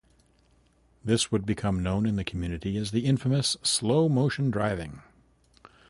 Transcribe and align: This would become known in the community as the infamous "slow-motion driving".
This 1.05 1.31
would 1.31 1.45
become 1.45 1.83
known 1.83 2.07
in 2.07 2.15
the 2.15 2.23
community 2.23 2.75
as 2.75 2.89
the 2.89 3.05
infamous 3.05 3.55
"slow-motion 3.61 4.49
driving". 4.49 5.03